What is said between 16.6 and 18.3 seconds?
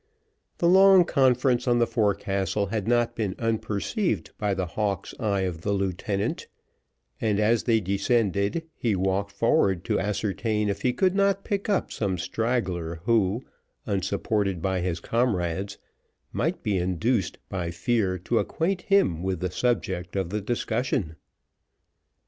be induced by fear